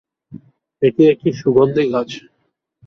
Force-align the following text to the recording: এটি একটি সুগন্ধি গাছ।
এটি 0.81 1.03
একটি 1.13 1.29
সুগন্ধি 1.39 1.83
গাছ। 1.93 2.09